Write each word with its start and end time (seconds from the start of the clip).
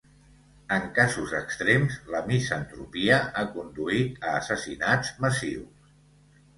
En 0.77 0.87
casos 0.95 1.35
extrems, 1.39 1.99
la 2.15 2.23
misantropia 2.33 3.21
ha 3.21 3.47
conduït 3.59 4.21
a 4.27 4.35
assassinats 4.43 5.17
massius. 5.29 5.91